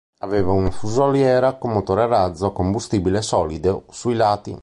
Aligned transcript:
Aveva 0.21 0.51
una 0.51 0.71
fusoliera 0.71 1.59
con 1.59 1.73
motore 1.73 2.01
a 2.01 2.05
razzo 2.07 2.47
a 2.47 2.51
combustibile 2.53 3.21
solido 3.21 3.83
sui 3.91 4.15
lati. 4.15 4.59